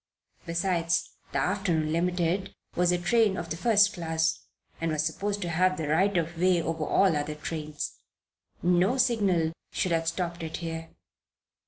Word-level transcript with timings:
Besides, 0.47 1.11
the 1.31 1.37
afternoon 1.37 1.91
Limited 1.93 2.55
was 2.75 2.91
a 2.91 2.97
train 2.97 3.37
of 3.37 3.51
the 3.51 3.55
first 3.55 3.93
class 3.93 4.45
and 4.81 4.91
was 4.91 5.05
supposed 5.05 5.43
to 5.43 5.49
have 5.49 5.77
the 5.77 5.89
right 5.89 6.17
of 6.17 6.39
way 6.39 6.59
over 6.59 6.83
all 6.83 7.15
other 7.15 7.35
trains. 7.35 7.99
No 8.63 8.97
signal 8.97 9.53
should 9.71 9.91
have 9.91 10.07
stopped 10.07 10.41
it 10.41 10.57
here. 10.57 10.89